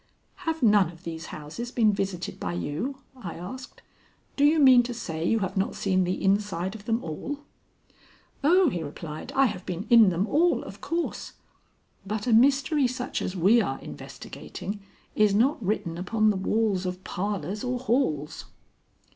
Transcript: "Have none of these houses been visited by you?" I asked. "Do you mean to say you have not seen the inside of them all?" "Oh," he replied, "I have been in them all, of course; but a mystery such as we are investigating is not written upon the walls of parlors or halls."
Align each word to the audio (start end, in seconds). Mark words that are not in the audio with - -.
"Have 0.49 0.63
none 0.63 0.89
of 0.91 1.03
these 1.03 1.27
houses 1.27 1.71
been 1.71 1.93
visited 1.93 2.39
by 2.39 2.53
you?" 2.53 2.97
I 3.15 3.35
asked. 3.35 3.83
"Do 4.35 4.43
you 4.43 4.57
mean 4.59 4.81
to 4.81 4.95
say 4.95 5.23
you 5.23 5.41
have 5.41 5.55
not 5.55 5.75
seen 5.75 6.05
the 6.05 6.23
inside 6.23 6.73
of 6.73 6.85
them 6.85 7.03
all?" 7.03 7.41
"Oh," 8.43 8.69
he 8.69 8.81
replied, 8.81 9.31
"I 9.35 9.45
have 9.45 9.63
been 9.63 9.85
in 9.91 10.09
them 10.09 10.25
all, 10.25 10.63
of 10.63 10.81
course; 10.81 11.33
but 12.03 12.25
a 12.25 12.33
mystery 12.33 12.87
such 12.87 13.21
as 13.21 13.35
we 13.35 13.61
are 13.61 13.77
investigating 13.77 14.81
is 15.13 15.35
not 15.35 15.63
written 15.63 15.99
upon 15.99 16.31
the 16.31 16.35
walls 16.35 16.87
of 16.87 17.03
parlors 17.03 17.63
or 17.63 17.77
halls." 17.77 18.45